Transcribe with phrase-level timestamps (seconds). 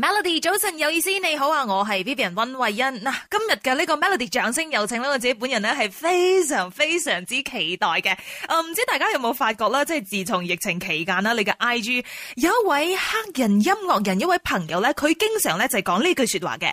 [0.00, 8.10] Melody 早晨有意思，你好啊，我系 Vivian 温慧欣嗱，今日嘅呢个 Melody 掌声有请呢我自己本人咧系非常非常之期待嘅。
[8.10, 9.84] 唔知大家有冇发觉啦？
[9.84, 12.02] 即系自从疫情期间啦，你嘅 IG
[12.36, 13.02] 有一位黑
[13.42, 16.72] 人音乐人，一位朋友咧，佢经常咧就讲呢句说话嘅。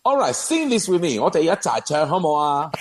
[0.03, 1.19] All right, sing this with me。
[1.21, 2.71] 我哋一齐唱好唔好啊？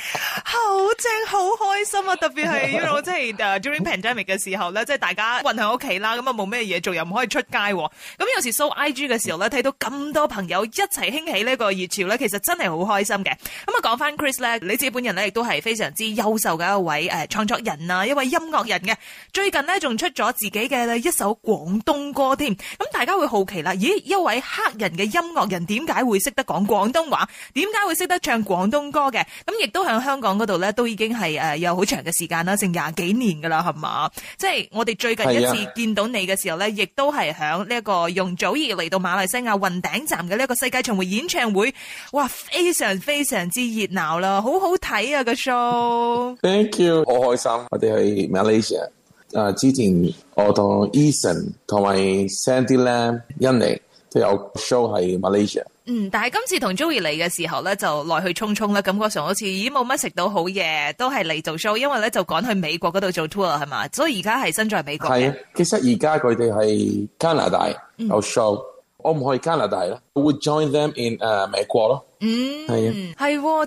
[0.42, 0.58] 好
[0.98, 2.16] 正，好开心啊！
[2.16, 7.48] 特别系因为我真系 during pandemic 嘅时候咧，即系大家困喺屋企啦，咁啊冇咩嘢做，又唔可以出街。
[7.50, 7.88] 咁
[8.18, 13.30] 有时 show I G 嘅时候咧，睇到咁多朋友一齐兴起呢个热潮咧，其实真系好开心嘅。
[13.34, 18.96] 咁啊，讲翻 Chris 咧，李己本人咧亦都系非常之优秀嘅一位诶创作人啊，一位音乐人嘅。
[19.34, 22.56] 最近咧仲出咗自己嘅一首广东歌添。
[22.56, 23.90] 咁大家会好奇啦，咦？
[24.06, 27.09] 一位黑人嘅音乐人点解会识得讲广东？
[27.10, 29.20] 话点解会识得唱广东歌嘅？
[29.44, 34.08] 咁亦都喺香港嗰度咧，都已经系诶有好长嘅时间啦，剩廿几年噶啦，系嘛？
[34.38, 41.74] 即系我哋最近一次见到你嘅时候咧，亦都系响呢一个容祖儿嚟到马来西亚云顶站嘅呢一个世界巡回演唱会，
[42.12, 42.28] 哇！
[42.30, 48.88] 非常非常之热闹啦，好好睇啊个 show！Thank you，好开心，我哋去 Malaysia
[49.34, 49.92] 啊，之前
[50.34, 51.96] 我同 Eason 同埋
[52.28, 53.20] Sandy Lam
[53.58, 55.62] 妮都有 show 喺 Malaysia。
[55.90, 65.18] 嗯，但系今次同 Joey 嚟嘅时候咧，就来去匆匆啦，感觉上好似已冇乜食到好嘢，都系嚟做 show，因为咧就赶去美国嗰度做 tour 系嘛，所以而家系身在美国。
[65.18, 68.56] 系啊，其实而家佢哋系加拿大有 show，
[68.98, 72.06] 我唔去加拿大啦，我会 join them in 诶美国咯。
[72.20, 73.14] 嗯，系，系，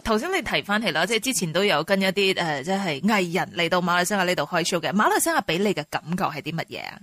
[0.02, 4.94] 头先你提翻起啦，即系之前都有跟一啲诶，即系艺人嚟到马来西亚呢度开 show 嘅。
[4.94, 7.00] 马来西亚俾你嘅感觉系啲乜嘢啊？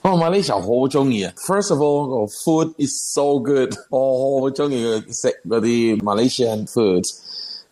[0.00, 4.78] 我馬來西亞好中意啊！First of all，個 food is so good，我好中意
[5.10, 7.02] 食嗰啲 Malaysian food，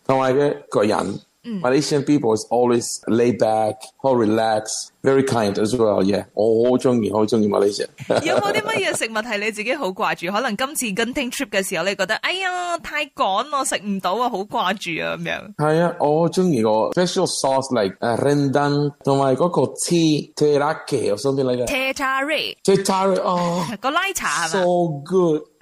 [0.05, 1.21] 同埋嘅個人。
[1.47, 6.03] Malaysian people is always laid back, 好 relax，very kind as well。
[6.03, 7.87] yeah，我好中意，好中意 Malaysia。
[8.07, 10.31] 有冇啲乜嘢食物係你自己好掛住？
[10.31, 15.53] 可能今次跟 t trip 嘅時候，你覺得哎呀太趕，我食唔到啊，好掛住啊咁樣。
[15.55, 20.73] 係啊，我中意個 special sauce like r e n d a n 同埋嗰個 tea t e r a
[20.85, 21.67] k or something like that。
[21.67, 24.67] tea t a r i tea t a r i 哦，個奶茶係嘛？So
[25.05, 25.41] good。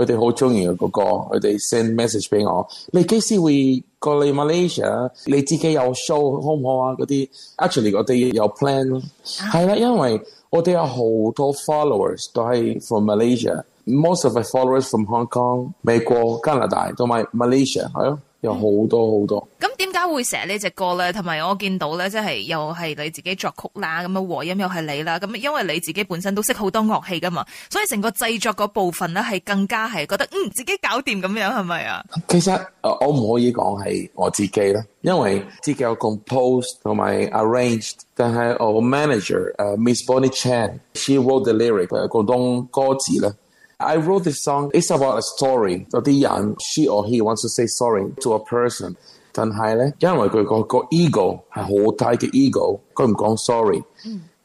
[0.00, 2.66] 佢哋好中意個歌，佢哋 send message 俾我。
[2.92, 5.10] 你幾時會過嚟 Malaysia？
[5.26, 6.96] 你自己有 show 好唔好啊？
[6.98, 7.28] 嗰啲
[7.58, 8.84] actually 我哋有 plan。
[8.88, 10.96] 咯，係啦，因為我哋有好
[11.34, 18.18] 多 followers 都係 from Malaysia，most of the followers from Hong Kong、美國、加拿大同埋 Malaysia 係咯。
[18.40, 21.12] 有好多好多，咁点解会成呢只歌咧？
[21.12, 32.02] 同埋我见到咧，即系又系你自己作曲啦，咁样和音又系你啦，咁因为你自己本身都识好多乐器噶嘛，所以成个制作嗰部分咧，系更加系觉得嗯自己搞掂咁样，系咪啊？
[32.28, 32.50] 其实
[32.82, 43.30] 我唔可以讲系我自己咧，因为自己有 composed 同埋 arranged，但系我 manager 诶 Miss Bonnie Chan，she wrote the lyric，佢动歌词咧。
[43.80, 44.70] I wrote this song.
[44.74, 45.86] It's about a story.
[45.90, 48.60] The young, she or he wants to say sorry to a person.
[48.90, 48.96] person，
[49.32, 53.82] 但係咧，因為佢個個 ego 係好低嘅 ego，佢唔講 sorry。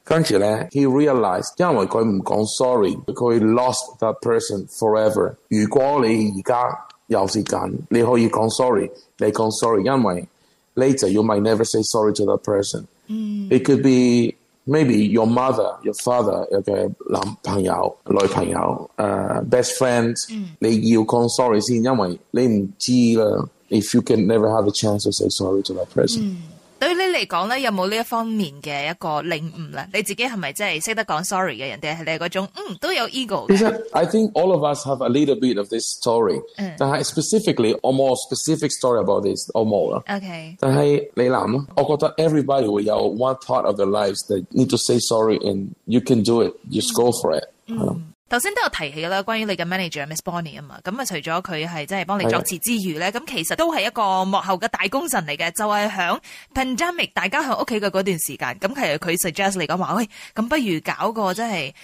[0.05, 5.35] 跟住咧，he realized 因為佢唔講 sorry，佢 lost that person forever.
[5.35, 5.35] forever。
[5.49, 7.59] 如果你而家有時間，
[7.89, 10.27] 你可以講 sorry，你講 sorry，因為
[10.75, 12.85] later you might never say sorry to that person.
[13.09, 13.51] Hmm.
[13.51, 14.35] It could be
[14.67, 23.49] maybe your mother, your father 有嘅男朋友、女朋友、誒、uh, best friend，、嗯、你要講 sorry 先，因為你唔知啦。
[23.67, 26.37] If you can never have a chance to say sorry to that person.
[26.85, 29.87] 對你嚟讲咧，有冇呢一方面嘅一个领悟咧？
[29.91, 31.97] 你自己系咪真系识得讲 sorry 嘅人哋？
[31.97, 33.47] 系你係嗰種嗯都有 ego。
[33.47, 36.39] 其实 I think all of us have a little bit of this story。
[36.57, 36.75] 嗯。
[36.77, 39.95] 但系 specifically or more specific story about this or more。
[40.15, 40.57] OK。
[40.59, 46.43] 但系你谂，我觉得 everybody 會有 one part of their lives that need to say sorry，and you can do
[46.43, 47.45] it，just go for it。
[47.65, 47.99] 嗯。
[48.35, 56.19] 头先都有提起啦，關於你嘅 manager Miss Bonnie 啊嘛，咁啊除咗佢系即系幫你作詞之餘咧，咁其實都係一個幕後嘅大功臣嚟嘅，就係響
[56.53, 61.75] pandemic 大家响屋企嘅嗰段時間，咁实佢 suggest 嚟講話，喂，咁不如搞個即係诶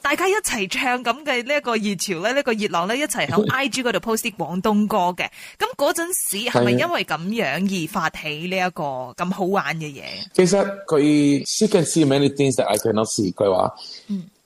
[0.00, 5.28] 大家一齊唱咁嘅呢一個熱潮咧，呢個熱浪咧，一齊响 IG 嗰度 post 啲廣東歌嘅，
[5.58, 8.84] 咁嗰陣時係咪因為咁樣而發起呢一個
[9.22, 10.04] 咁好玩嘅嘢？
[10.32, 13.44] 其實佢，she can see many things that I cannot see，佢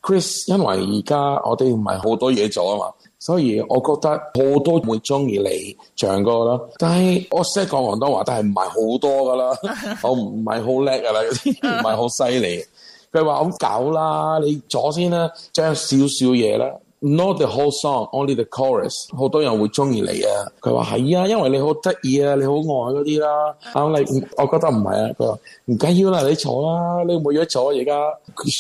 [0.02, 2.84] Chris，因為而家我哋唔係好多嘢做啊嘛，
[3.20, 6.60] 所以我覺得好多會中意你唱歌啦。
[6.76, 9.56] 但係我識講廣東話，但係唔係好多噶啦，
[10.02, 12.64] 我唔係好叻噶啦，唔係好犀利。
[13.12, 16.66] 佢話好搞啦，你坐先啦，将少少嘢啦
[17.00, 20.50] ，not the whole song，only the chorus，好多人會中意你啊。
[20.60, 23.54] 佢話係啊，因為你好得意啊，你好愛嗰啲啦。
[23.75, 23.99] 阿你，
[24.37, 25.14] 我覺得唔係啊。
[25.16, 28.02] 佢話唔緊要啦，你坐啦，你冇嘢坐而家。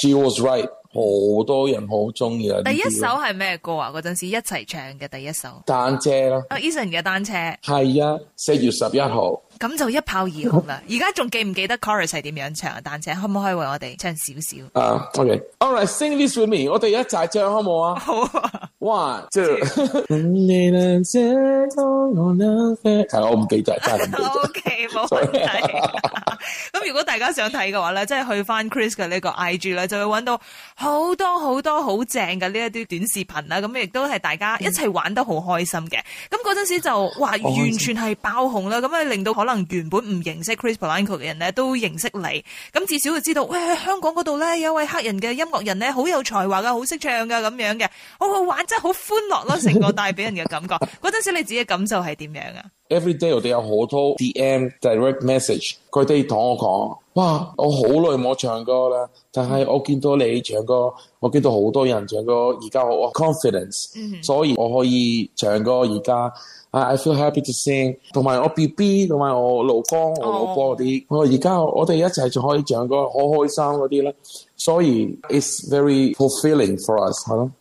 [0.00, 0.68] She was right。
[0.94, 1.00] 好
[1.44, 2.60] 多人好中意啊！
[2.66, 3.90] 第一首系咩歌啊？
[3.90, 6.10] 嗰阵时一齐唱嘅第一首《单车》
[6.48, 9.40] 啊，Eason 嘅《单车》系啊，四月十一号。
[9.58, 10.82] 咁就一炮而紅啦！
[10.90, 12.80] 而家仲記唔記得 Chorus 係點樣唱啊？
[12.82, 14.56] 但請可唔可以為我哋唱少少
[14.96, 17.98] 啊？OK，All right，sing this with me，我哋一齐張好冇啊？
[18.00, 19.44] 好啊！One，two，
[23.20, 23.78] 我唔记真唔
[24.10, 24.18] 得。
[24.24, 24.60] OK，
[24.90, 25.14] 冇题。
[26.72, 30.40] 咁如果大家想睇嘅話咧，即係去翻 Chris 嘅呢個 IG 咧，就會揾到
[30.74, 33.58] 好多好多好正嘅呢一啲短視頻啦。
[33.60, 35.98] 咁亦都係大家一齊玩得好開心嘅。
[36.30, 39.32] 咁嗰陣時就哇，完全係爆紅啦，咁啊令到。
[39.42, 42.22] 可能原本唔認識 Chris l a n c o 嘅人咧，都認識你
[42.72, 47.88] 咁，至少就知道喂香港嗰度咧有位黑人嘅音樂人咧，好有才華噶，好識唱噶，咁樣嘅
[48.20, 48.96] 好好玩，真係好歡
[49.30, 49.56] 樂咯！
[49.58, 57.52] 成個帶俾人嘅感覺， 嗰陣時你自己感受係點樣啊？Every day 我哋有好多 DM direct message，佢哋同我講：，哇！
[57.56, 66.32] 我好耐冇唱歌啦，但係我見到你唱歌，我見到好多人唱歌，而家我 confidence，所以我可以唱歌而家。
[66.74, 74.14] i feel happy to sing，同埋我 B B，同埋我老公、我老婆啲，我而家我哋一齐仲可以唱歌，好开心嗰啲咧。
[74.66, 74.86] soy
[75.28, 77.16] it is very fulfilling for us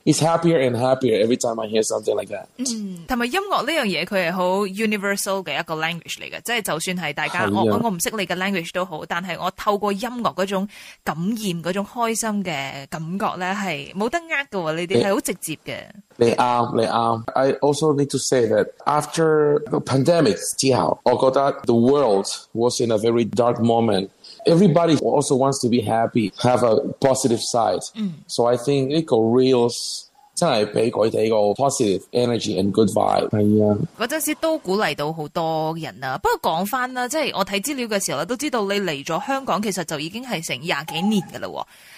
[0.05, 2.45] It's happier and happier every time I hear something like that。
[2.57, 4.73] 嗯，同埋音樂呢樣嘢佢係好 mm.
[4.87, 10.67] universal 嘅一個 language 嚟嘅，即係就算係大家我我唔識你嘅 language 都好，但係我透過音樂嗰種
[11.03, 15.75] 感染嗰種開心嘅感覺咧係冇得呃㗎喎，呢啲係好直接嘅。
[16.17, 17.23] 你啱，你啱。
[17.33, 23.29] I also need to say that after the pandemic 之後，我覺得 the world was in a very
[23.29, 24.09] dark moment。
[24.45, 27.79] everybody also wants to be happy, have a positive side.
[27.95, 28.13] Mm.
[28.27, 30.10] So I think it reels
[30.41, 33.29] 真系俾佢哋个 positive energy and good vibe。
[33.29, 36.17] 系啊，嗰阵时都鼓励到好多人啊。
[36.17, 41.47] 不过讲翻啦，即系我睇资料嘅时候，咧，都知道你嚟咗香港，其实就已经系成廿几年噶啦。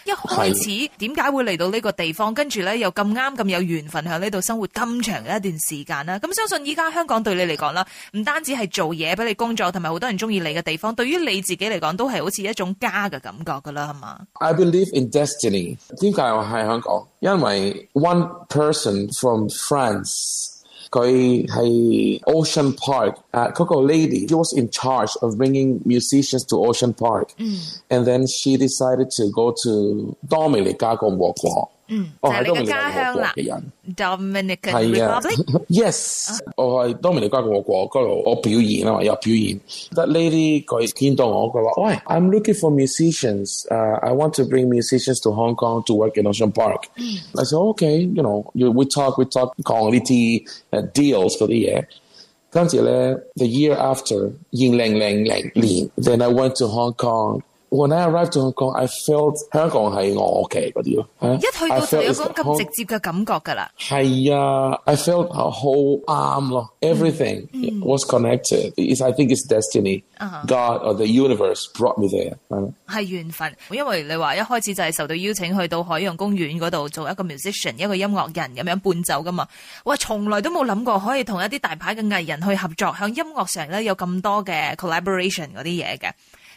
[0.04, 0.63] 一开始
[0.98, 2.34] 点解会嚟到呢个地方？
[2.34, 6.19] 跟住咧又咁啱咁有缘分喺呢度生活咁长嘅一段时间啦。
[6.19, 15.78] 咁相信依家香港对你嚟讲啦，唔单止系做嘢俾你工作，同埋好多人中意你嘅地方，对于你自己嚟讲，都系好似一种家嘅感觉噶啦，系嘛？I believe in destiny.
[15.95, 17.07] 解我喺香港。
[17.23, 20.49] 因為 one person from France。
[20.91, 27.81] 佢係 Ocean Park uh, Coco lady she was in charge of bringing musicians to Ocean Park，and、mm.
[28.05, 28.27] Mm.
[28.27, 31.67] then she decided to go to Dominica 加共和國。
[31.89, 35.65] 嗯我係多米尼加香啦嘅人 dominican oh, i Republic。
[35.69, 39.59] Yes，我係多米尼加共和國嗰度，我表演啊嘛，有表演。
[39.91, 46.18] 得呢啲佢見到我，佢話：喂，I'm oh, oh, looking for uh, I want to bring musicians to Hong Kong to work
[46.18, 47.39] in Ocean hmm.
[47.39, 51.85] I said You know, we talk we talk 講呢啲誒 uh, deals 嗰啲嘢。
[52.49, 55.23] 跟住咧，the year after，二零零零
[55.56, 57.42] 年，then I went to Hong Kong。
[57.75, 61.35] When I arrived to Hong Kong, I felt 香港系我屋企嗰啲咯。
[61.37, 63.71] 一去到就有嗰咁直接嘅感覺噶啦。
[63.80, 67.47] 系啊，I felt a whole arm, everything
[67.83, 68.73] was connected.
[68.75, 70.03] Is I think it's destiny.
[70.47, 72.35] God or the universe brought me there。
[72.87, 79.47] 係緣分，因為你話一開始就係受到邀請去到海洋公園嗰度做一個 musician，一個音樂人咁樣伴奏噶嘛。
[79.85, 86.11] 哇，從來都冇諗過可以同一啲大牌嘅藝人去合作，響音樂上咧有咁多嘅 collaboration 嗰啲嘢嘅。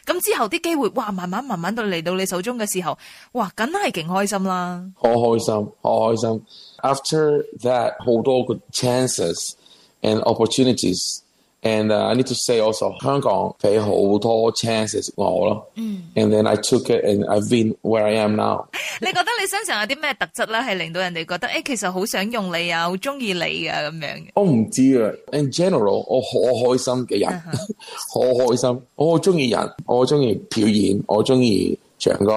[0.07, 2.97] 咁之後啲機會，哇，慢慢慢慢到嚟到你手中嘅時候，
[3.33, 4.81] 哇，梗係勁開心啦！
[4.95, 6.43] 好開心，好開心。
[6.83, 9.55] After that，好多嘅 chances
[10.03, 11.26] and opportunities。
[11.63, 15.67] And I need to say also，香港俾好多 chances 我咯。
[15.77, 16.03] 嗯。
[16.15, 18.67] And then I took it and I've been where I am now。
[19.01, 24.17] 你觉得你身上有啲咩特质咧，系令到人哋觉得诶，其实好想用你啊，好中意你啊，咁样？
[24.35, 25.11] 我唔知啊。
[25.33, 27.43] In general，我好开心嘅人，
[28.13, 28.21] 好
[28.51, 32.33] 开心，我好中意人，我好中意表演，我中意唱歌。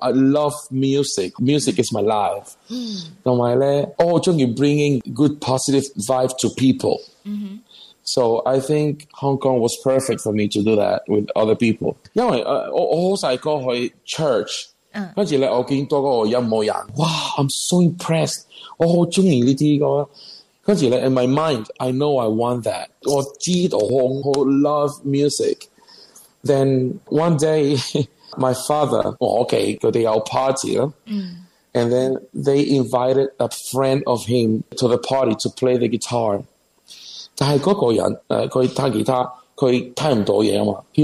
[0.00, 2.52] I love music，music is my life。
[2.68, 3.14] 嗯。
[3.24, 7.00] 同埋咧，我好中意 bringing good positive vibe to people。
[7.24, 7.69] 嗯哼。
[8.04, 13.92] So I think Hong Kong was perfect for me to do that with other people，因為誒、uh, 我我好細個去
[14.06, 14.66] church，
[15.14, 18.42] 跟住咧我見到嗰個音樂人，哇！I'm so impressed.
[18.82, 18.88] in
[21.14, 22.88] my mind, I know I want that.
[22.88, 25.68] that，我知道我好 love music.
[26.42, 27.76] Then one day,
[28.38, 29.76] my father okay,
[30.06, 30.78] our party
[31.72, 36.42] And then they invited a friend of him to the party to play the guitar
[37.42, 37.52] he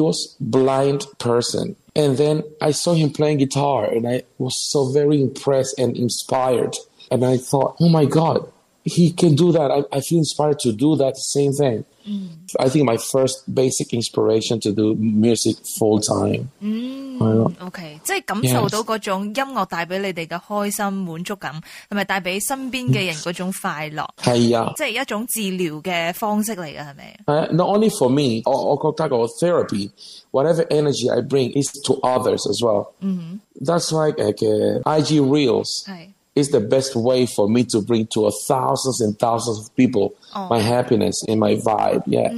[0.00, 5.21] was blind person, and then I saw him playing guitar and I was so very
[5.23, 6.76] impressed and inspired.
[7.11, 8.52] And I thought, oh my God,
[8.85, 9.71] he can do that.
[9.71, 11.87] I, I feel inspired to do that same thing.
[12.07, 12.28] Mm.
[12.61, 16.50] I think my first basic inspiration to do music full time.
[16.62, 17.06] Mm.
[17.18, 21.52] 系咯，OK，即系感受到嗰种音乐带俾你哋嘅开心满足感，
[21.88, 24.06] 同埋带俾身边嘅人嗰种快乐。
[24.23, 27.18] 系啊，即系一种治疗嘅方式嚟嘅，系咪
[27.50, 29.90] ？Not only for me，我觉得我 therapy
[30.32, 32.88] whatever energy I bring is to others as well。
[33.00, 34.23] 嗯 t h a t s like
[34.85, 35.85] IG reels。
[35.85, 36.15] 系。
[36.37, 39.59] is the b e s t way for me to bring to a thousands and thousands
[39.59, 40.12] of people
[40.50, 42.31] my happiness in my vibe，yeah。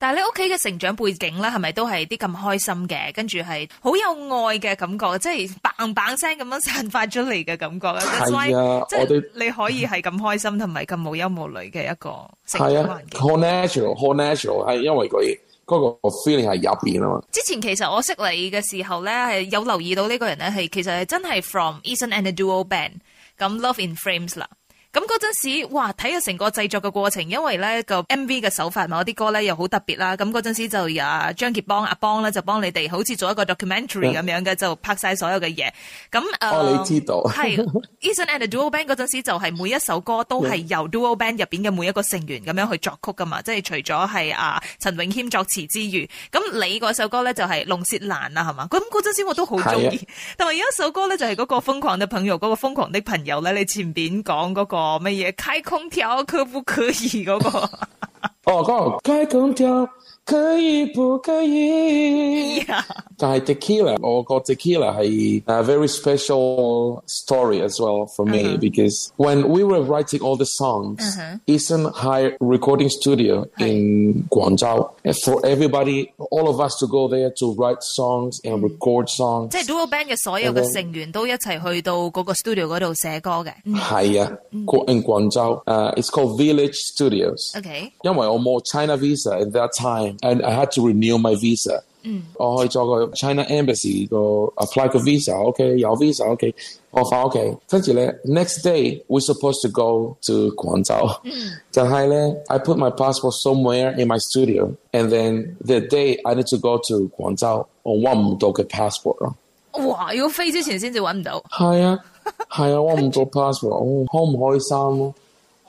[0.00, 3.12] 但系你屋企嘅成长背景咧，系咪都系啲咁开心嘅？
[3.14, 12.10] 跟住系好有爱嘅感觉，即系嘭嘭声咁样散发出嚟嘅感觉即系啊，我哋你可以系咁开心同埋咁无忧无虑嘅一个
[12.46, 13.20] 成长环境。
[13.20, 17.22] 系啊，all natural，all natural 系因为佢嗰个 feeling 系入边啊嘛。
[17.32, 22.92] 之前其实我识你嘅时候咧，系有留意到呢个人咧系，其实系真系 from e t s o n and the Duo Band。
[23.38, 24.48] 咁 Love in Frames 啦。
[24.90, 25.92] 咁嗰阵时，哇！
[25.92, 30.16] 睇啊成个制作嘅过程，因为咧个 M V 嘅手法，我啲歌咧又好特别啦。
[30.16, 35.70] 咁嗰阵时就啊张杰邦阿邦咧就帮你哋，好似做一个 documentary 咁样嘅，就拍晒所有嘅嘢。
[36.10, 37.68] 咁诶，系。
[38.00, 48.66] Eason and the Duo Band 嗰阵时就系每一首歌都系 由 Duo Band 入边嘅每一个成员咁样去作曲噶嘛，即系除咗系啊陈永谦作词之余，咁你嗰首歌咧就系龙舌兰啦，系嘛？
[48.70, 50.00] 咁嗰阵时我都好中意。
[50.38, 54.77] 同埋有一首歌咧就系嗰个疯狂嘅朋友，嗰个疯狂的朋友咧，你前边讲嗰个。
[54.78, 57.24] 我们也开空调可不可以？
[57.24, 57.68] 哥哥，
[58.44, 59.88] 哦，哥，开空调。
[60.28, 62.84] 可以不可以？Yeah.
[63.16, 68.58] 但係 Tequila，我個 Tequila 係 a very special story as well for me -huh.
[68.58, 71.40] because when we were writing all the songs, uh -huh.
[71.46, 71.86] Eason
[72.40, 74.90] recording studio in Guangzhou
[75.24, 78.68] for everybody, all of us to go there to write songs and mm-hmm.
[78.68, 79.48] record songs。
[79.50, 83.52] 即係 Duo Band 嘅所有嘅成員都一齊去到嗰個 studio 嗰度寫歌嘅。
[83.72, 85.02] 係啊，in uh, mm-hmm.
[85.02, 87.56] Guangzhou，誒、uh,，it's called Village Studios。
[87.56, 90.17] OK，因為我冇 China Visa at that time。
[90.22, 91.82] and I had to renew my visa.
[92.04, 92.22] Mm.
[92.38, 94.06] Oh, it's all China embassy.
[94.06, 95.34] Go apply for visa.
[95.50, 96.24] Okay, your visa.
[96.36, 96.54] Okay,
[96.94, 97.56] oh, okay.
[97.68, 97.88] Thank
[98.24, 101.50] Next day, we're supposed to go to Guangzhou.
[101.76, 102.40] Mm.
[102.50, 106.58] I put my passport somewhere in my studio, and then the day I need to
[106.58, 109.18] go to Guangzhou, I want to get passport.
[109.74, 111.32] Wow, you fly before you can find it.
[111.60, 111.96] Yeah, yeah.
[112.52, 113.74] I want to passport.
[114.12, 115.14] Oh,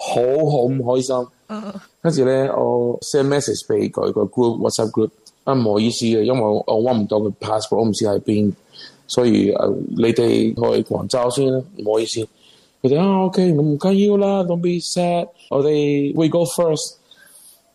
[0.06, 1.80] happy, happy, happy, happy.
[2.02, 5.10] 跟住咧，我 send message 俾佢個 group WhatsApp group，
[5.44, 8.54] 啊，唔好意思嘅，因為我我忘唔到個 passport，我唔知喺邊，
[9.06, 9.54] 所以
[9.98, 12.22] 你哋去廣州先啦，唔好意思。
[12.82, 16.96] 佢哋啊，OK，我唔緊要啦，don't be sad，我哋 we go first。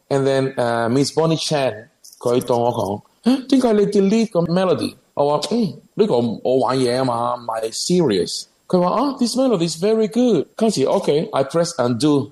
[0.09, 1.87] And then 誒 uh, Miss Bonnie Chan
[2.19, 3.01] 佢當我講，
[3.47, 4.95] 點解你 delete 個 melody？
[5.15, 8.45] 我話嗯呢個我玩嘢啊嘛，唔係 serious。
[8.67, 10.45] 佢話啊，this melody is very good。
[10.55, 12.31] 跟住 OK，I press undo。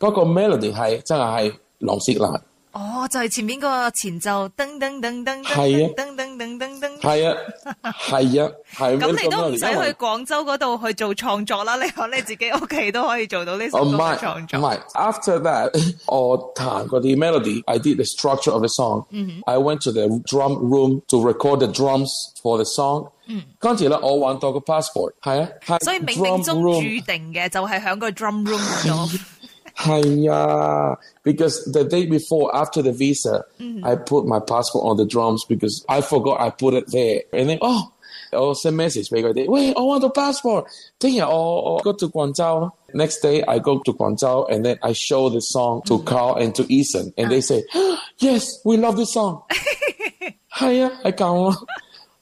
[0.00, 2.40] 嗰個 melody 係真係係狼舌蘭。
[2.74, 7.36] 哦，就係前面个個前奏，噔噔噔噔，係啊，噔噔噔噔噔，係啊，
[8.08, 8.84] 係啊，系。
[8.84, 14.58] 咁你都唔使去廣州嗰度去做創作啦，你可你自己屋企都可以做到呢首歌創作。
[14.58, 15.72] 唔係，after that
[16.06, 19.04] 我彈嗰啲 melody，I did the structure of the song。
[19.46, 22.08] I went to the drum room to record the drums
[22.42, 23.08] for the song。
[23.28, 23.44] 嗯。
[23.60, 29.20] 跟住咧，我揾到個 passport 係啊，所以冥冥中注定嘅就係响個 drum room 咗。
[29.78, 30.96] Hiya.
[31.22, 33.84] Because the day before, after the visa, mm-hmm.
[33.84, 37.22] I put my passport on the drums because I forgot I put it there.
[37.32, 37.90] And then, oh,
[38.32, 39.10] I'll oh, send message.
[39.10, 40.66] They wait, I want the passport.
[41.00, 42.70] Then I oh, oh, go to Guangzhou.
[42.92, 46.06] Next day, I go to Guangzhou and then I show the song to mm-hmm.
[46.06, 47.14] Carl and to Ethan.
[47.16, 47.30] And uh.
[47.30, 47.40] they ah.
[47.40, 49.42] say, oh, yes, we love this song.
[50.56, 51.56] Hiya, I can't.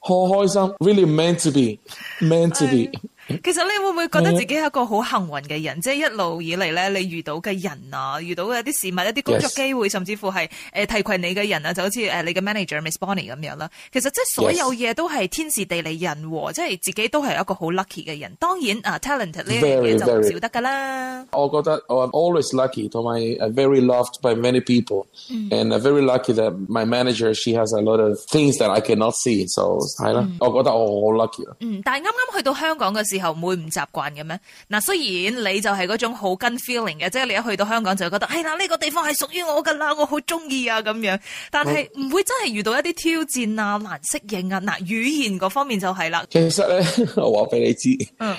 [0.05, 1.79] Um, really meant to be,
[2.19, 2.91] meant to be。
[3.27, 5.79] 其实你会唔会觉得自己系一个好幸运嘅人？
[5.79, 10.37] 即系一路以嚟咧，你遇到嘅人啊，遇到嘅一啲事物、一啲工作机会，甚至乎系
[10.73, 13.69] 诶提携你嘅人啊，就好似诶你嘅 manager Miss Bonnie 咁样啦。
[13.93, 18.29] 其实即系所有嘢都系天时地利人和，即系自己都系一个好 lucky 嘅人。
[18.39, 19.99] 当然啊，talent 呢嘢就
[20.31, 21.25] 少得噶啦。
[21.31, 25.79] 我觉得 I'm always lucky，我 my very loved by many people，and mm.
[25.79, 31.25] very lucky that my manager she has a lot of things that I cannot see，所以系啦，我觉得我好
[31.25, 31.43] lucky。
[31.61, 33.12] 嗯，但系啱啱去到香港嘅。
[33.13, 34.39] 之后会唔习惯嘅咩？
[34.69, 41.17] 嗱，虽然你就系嗰种好跟 feeling 嘅，即系你一去到香港就觉得，系啦呢个地方系属于我噶啦，我好中意啊咁样。
[41.51, 44.59] 但系唔会真系遇到一啲挑战啊，难适应啊。
[44.61, 46.25] 嗱，语言嗰方面就系啦。
[46.29, 46.79] 其实咧，
[47.17, 47.89] 我话俾你知，
[48.19, 48.35] 嗯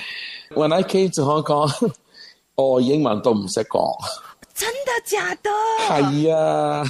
[0.50, 1.90] ，n I c a m e to 香港，
[2.56, 3.84] 我英文都唔识讲。
[4.54, 5.50] 真的假的？
[6.12, 6.84] 系啊，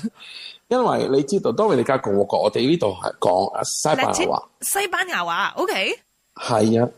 [0.68, 4.42] 因为你知道，当然你家共和国，我哋呢度系讲西班牙话。
[4.60, 5.90] 西班牙话，OK？
[6.42, 6.88] 系啊。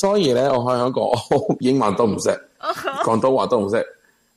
[0.00, 2.30] 所以咧，我喺香港我英文都唔识，
[3.04, 3.76] 广东话都唔识，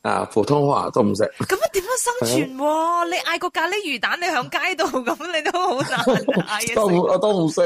[0.01, 1.23] 啊，普通话都唔识。
[1.39, 2.51] 咁啊，点样生存？
[2.51, 6.75] 你嗌个咖喱鱼蛋，你响街度咁，你都好难嗌嘅。
[6.75, 7.61] 都我都唔识。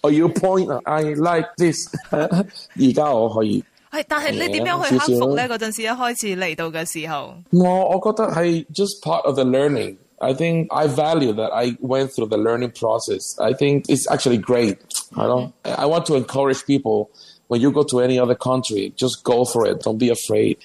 [0.00, 1.86] 我要 point i like this。
[2.10, 3.62] 而家我可以。
[3.92, 5.46] 系，但系你点样去克服咧？
[5.46, 9.94] 嗰阵时一开始嚟到嘅时候，我我觉得系 just part of the learning。
[10.22, 13.38] I think I value that I went through the learning process。
[13.42, 14.76] I think it's actually great。
[15.14, 15.28] Mm-hmm.
[15.28, 17.10] know, I want to encourage people
[17.48, 19.80] when you go to any other country, just go for it.
[19.80, 20.58] Don't be afraid.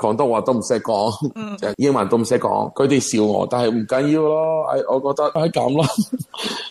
[0.00, 1.12] 广东話都唔識講，
[1.76, 2.72] 英文都唔識講。
[2.72, 4.66] 佢哋笑我，但系唔緊要咯。
[4.88, 5.84] 我覺得，系咁咯。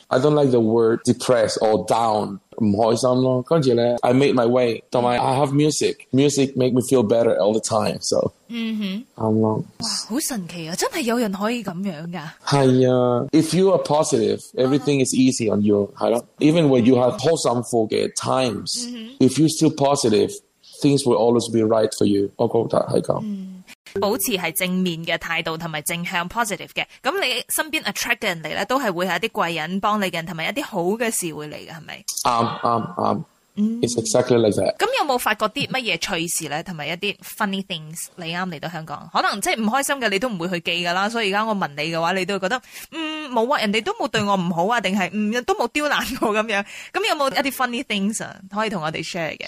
[0.07, 2.39] I don't like the word depressed or down。
[2.61, 4.83] 唔开心咯，跟住咧，I make my way。
[4.91, 5.95] 同埋，I have music。
[6.11, 7.97] Music make me feel better all the time。
[8.01, 9.63] So，嗯哼，啱咯。
[9.77, 10.75] 哇，好神奇啊！
[10.75, 12.19] 真係有人可以咁樣噶。
[12.45, 13.25] 係啊。
[13.31, 15.89] If you are positive, everything is easy on you。
[15.97, 16.21] 係咯。
[16.39, 18.73] Even when you have p o s t o r g r y times,
[19.19, 20.33] if you still positive.
[20.81, 22.29] things will always be right for you。
[22.37, 26.85] 我回得係咁，保持係正面嘅態度同埋正向 positive 嘅。
[27.01, 32.03] 咁你身邊 attract 嘅人嚟咧，都係會係一啲貴人幫你嘅，同埋一啲好嘅事會嚟嘅，係咪？
[32.25, 33.23] 啱啱啱。
[33.83, 34.77] s exactly like that。
[34.77, 38.05] 咁有冇發覺啲乜嘢趣事咧，同埋一啲 funny things？
[38.15, 41.09] 你啱嚟到香港，可能即係唔開心嘅，你都唔會去記㗎啦。
[41.09, 46.63] 所以而家我問你嘅話，你都覺得嗯冇啊，人哋都冇對我唔好啊，定係嗯都冇刁難我咁樣？
[46.93, 49.47] 咁有冇一啲 funny things 可以同我哋 share 嘅？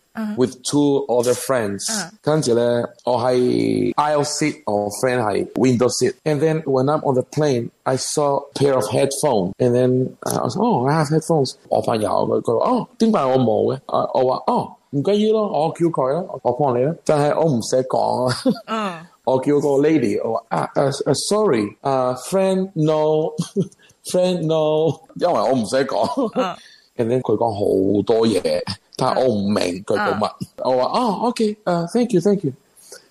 [0.37, 1.85] with two other friends，
[2.21, 2.63] 跟住咧，
[3.05, 6.13] 我喺 aisle seat，or friend 系 window seat。
[6.25, 9.53] and then when I'm on the plane，I saw pair of headphones。
[9.59, 11.53] and then 我話，哦，我 o headphones。
[11.69, 13.79] 我翻入，佢佢話，哦，點解我冇嘅？
[13.87, 16.93] 我我話，哦，唔緊要咯，我叫佢啦，我幫你啦。
[17.05, 19.07] 但係我唔使講啊。
[19.23, 26.55] 我叫個 lady，我話，s o r r y 誒 friend no，friend no，因為我唔使講。
[26.97, 28.61] 跟住佢講好多嘢。
[29.01, 32.51] 但我唔明佢讲乜，我話哦，OK，誒，thank you，thank you。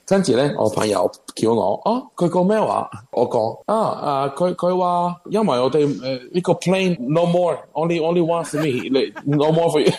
[0.07, 2.89] 跟住咧，我朋友叫我，哦，佢講咩話？
[3.11, 9.91] 我講啊，啊，佢佢話，因為我哋诶呢個 plane no more，only only one me，你 no more for you。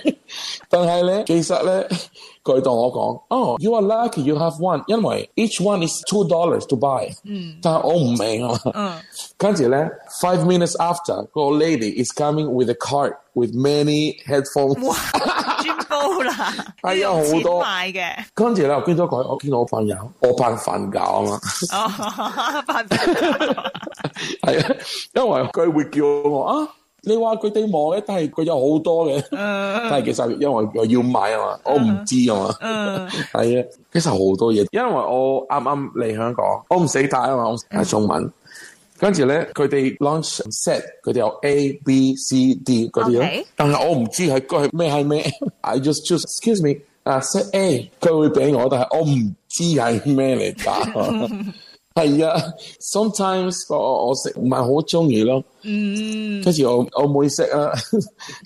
[0.72, 1.86] 但系咧，其实咧，
[2.46, 7.10] 佢同我讲，哦，you are lucky, you have one，因为 each one is two dollars to buy。
[7.26, 7.58] 嗯。
[7.62, 8.94] 但系我唔明啊嗯。
[9.36, 9.90] 跟住咧
[10.22, 14.82] ，five minutes after，个 lady is coming with a cart with many headphones。
[14.88, 14.96] 哇！
[16.24, 16.54] 啦。
[16.94, 17.62] 系啊，好多。
[17.62, 18.24] 买嘅。
[18.34, 21.40] 跟住咧，我见到佢，我见到我朋友，我怕瞓觉啊嘛。
[21.74, 22.88] 哦，瞓。
[24.42, 24.78] 係啊，
[25.16, 26.68] 因为佢会叫我啊。
[27.04, 33.10] 你话佢哋忙嘅，但系佢有好多嘅， 但系其实因为我要买啊嘛，我唔知啊嘛，
[33.44, 38.32] 系 啊，其实好多嘢，因为我啱啱嚟香港，我唔识打啊嘛，系中文，
[39.00, 45.26] 跟住咧佢哋 launch set，佢哋有 A B C D 嗰啲，但系我唔知系佢系咩系咩，
[45.62, 50.84] I just choose excuse me 啊 set A，佢会俾我，但系我唔知系咩嚟打，
[52.02, 52.34] 系啊
[52.80, 55.44] ，sometimes 我我食唔系好中意咯。
[55.64, 57.72] 嗯，跟住我我唔会识啦，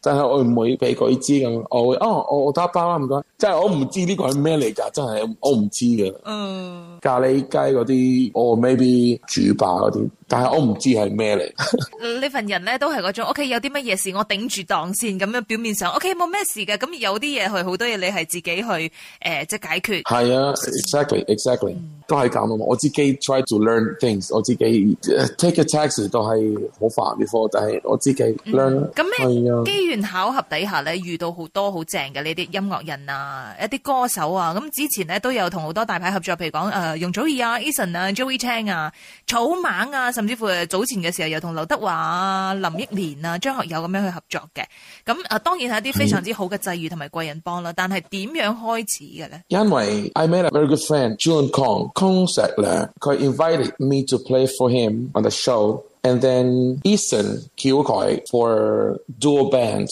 [0.01, 6.21] 但 系我唔会俾佢知咁，我会哦，我我打包啦唔该，即系我唔知呢个系咩嚟噶，真系我唔知噶。
[6.25, 12.19] 嗯，咖喱鸡嗰啲，我 maybe 煮吧嗰啲，但系我唔知系咩嚟。
[12.21, 13.47] 呢份人咧都系嗰种，O.K.
[13.47, 16.13] 有啲乜嘢事我顶住档先，咁样表面上 O.K.
[16.15, 19.95] 冇咩事嘅，咁有啲嘢系好多嘢你系自己去诶即系解决。
[19.95, 21.75] 系啊，exactly exactly，
[22.07, 24.97] 都系咁啊嘛，我自己 try to learn things，我自己
[25.37, 27.04] take a taxi 都系好快。
[27.05, 28.23] 啱啲貨，就系我自己
[28.55, 28.65] 啦。
[28.95, 34.53] 咁咩机缘巧合底下咧，遇到好多好正嘅呢啲音乐人啊，一啲歌手啊。
[34.57, 38.91] 咁之前咧都有同好多大牌合作，譬如講誒容祖儿啊、Eason 啊、Joey Chen 啊、
[39.27, 44.63] 草蜢啊，甚至乎早前嘅时候又同刘德华啊、林忆莲啊、张学友咁样去合作嘅。
[45.05, 47.71] 咁啊，当然系一啲非常之好嘅际遇同埋贵人帮啦。
[47.75, 49.41] 但系点样开始嘅咧？
[49.49, 54.69] 因为 I met a very good friend, June Kong, concert 咧佢 invited me to play for
[54.71, 55.83] him on the show.
[56.05, 57.25] and then Ethan
[57.57, 59.89] Kyokoi for dual band.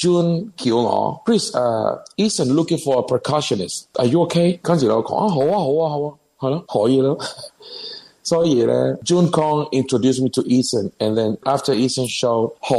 [0.00, 3.78] June Kiyono, please, uh, Eason looking for a percussionist.
[3.98, 4.58] Are you okay?
[4.62, 7.18] 跟住我講啊，好啊，好啊，好啊，係咯，可以咯。
[8.22, 12.74] 所以咧，June Kong introduced me to Eason, and then after Eason show，好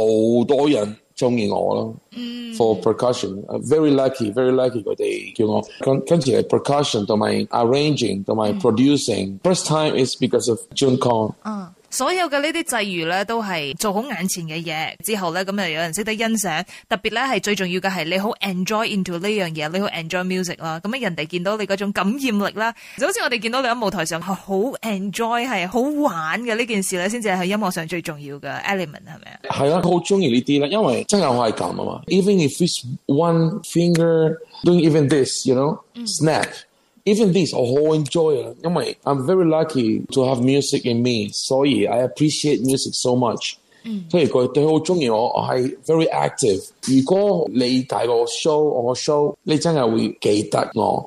[0.46, 1.94] 多人中意我咯。
[2.10, 2.54] Mm.
[2.56, 9.38] For percussion, uh, very lucky, very lucky 佢哋叫我跟跟住 percussion 同埋 arranging 同埋 producing.
[9.44, 11.34] First time is because of June Kong.
[11.44, 11.68] Uh.
[11.96, 16.62] 所有嘅呢啲際遇咧，都係做好眼前嘅嘢之後咧，咁又有人識得欣賞。
[16.90, 20.78] 特別咧係最重要嘅係你好 enjoy into 呢樣嘢，你好 enjoy music 啦。
[20.84, 29.38] 咁啊人哋見到你嗰種感染力啦，就好似我哋見到你喺舞台上係好 enjoy 係好玩嘅呢件事咧，先至係音樂上最重要嘅 element 係咪啊？
[29.56, 32.02] 係啊，好中意呢啲咧，因為真係我易講啊嘛。
[32.08, 36.46] Even if it's one finger doing even this, you know, snap.
[37.08, 38.52] Even this, I whole enjoyer.
[39.04, 41.28] I'm very lucky to have music in me.
[41.28, 43.56] So I appreciate music so much.
[43.84, 44.12] Mm.
[44.12, 44.24] I
[45.86, 46.58] very active。
[46.88, 49.32] 如果你睇我 show 我 ah,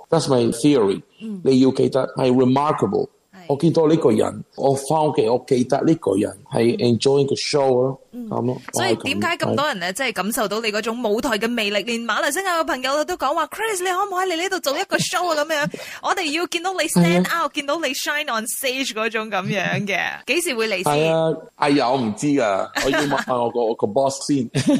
[0.09, 1.03] That's my theory.
[1.19, 1.41] Mm.
[1.41, 1.41] remarkable.
[1.41, 1.41] I theory、嗯。
[1.43, 3.07] 你要記得係 remarkable。
[3.47, 8.27] 我見到呢個人，我翻屋企我記得呢個人係 enjoying the show 嗯，
[8.73, 15.43] 所以点解咁多人咧，即系感受到你嗰种舞台嘅魅力，连马来西亚嘅朋友都讲话，Chris，你可唔可以嚟呢度做一个 show 啊？
[15.43, 15.69] 咁样，
[16.01, 20.93] 我哋要见到你 stand out，见到你 shine on stage 嗰种咁样嘅，几时会嚟先？
[20.93, 21.21] 系啊，
[21.57, 24.47] 哎呀，我唔知噶，我要问下 我个我个 boss 先。
[24.57, 24.75] 不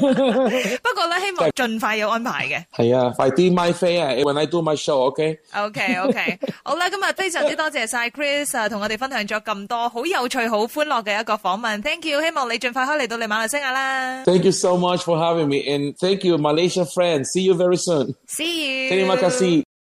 [0.92, 2.64] 过咧，希望尽快有安排嘅。
[2.82, 13.29] 系啊，快啲 my fair，when I do my show，OK？OK，OK，好啦，今日非常之多谢晒 Chris 啊，同我哋分享咗咁多好有趣、好欢乐嘅一个访问，Thank you，希望你尽快可以嚟到你。
[13.30, 17.30] Thank you so much for having me and thank you Malaysia friends.
[17.30, 18.14] See you very soon.
[18.26, 18.90] See you.
[18.90, 19.69] Terima kasih.